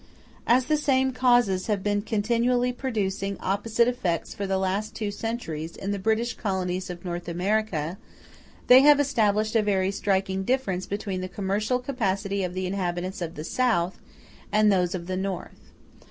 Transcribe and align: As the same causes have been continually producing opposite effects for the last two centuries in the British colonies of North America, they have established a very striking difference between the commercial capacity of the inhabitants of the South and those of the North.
As 0.47 0.65
the 0.65 0.77
same 0.77 1.13
causes 1.13 1.67
have 1.67 1.83
been 1.83 2.01
continually 2.01 2.73
producing 2.73 3.37
opposite 3.39 3.87
effects 3.87 4.33
for 4.33 4.47
the 4.47 4.57
last 4.57 4.95
two 4.95 5.11
centuries 5.11 5.75
in 5.75 5.91
the 5.91 5.99
British 5.99 6.33
colonies 6.35 6.89
of 6.89 7.05
North 7.05 7.27
America, 7.29 7.99
they 8.65 8.81
have 8.81 8.99
established 8.99 9.55
a 9.55 9.61
very 9.61 9.91
striking 9.91 10.43
difference 10.43 10.87
between 10.87 11.21
the 11.21 11.29
commercial 11.29 11.77
capacity 11.77 12.43
of 12.43 12.55
the 12.55 12.65
inhabitants 12.65 13.21
of 13.21 13.35
the 13.35 13.43
South 13.43 13.99
and 14.51 14.71
those 14.71 14.95
of 14.95 15.05
the 15.05 15.15
North. 15.17 15.69